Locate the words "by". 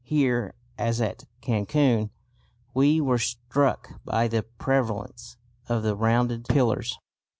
4.03-4.27